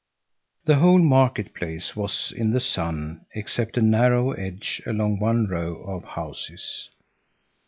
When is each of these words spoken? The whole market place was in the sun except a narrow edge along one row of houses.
The 0.65 0.77
whole 0.77 0.97
market 0.97 1.53
place 1.53 1.95
was 1.95 2.33
in 2.35 2.49
the 2.49 2.59
sun 2.59 3.27
except 3.35 3.77
a 3.77 3.83
narrow 3.83 4.31
edge 4.31 4.81
along 4.87 5.19
one 5.19 5.45
row 5.45 5.75
of 5.75 6.03
houses. 6.03 6.89